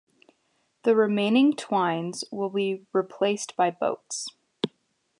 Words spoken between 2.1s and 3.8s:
will be replaced by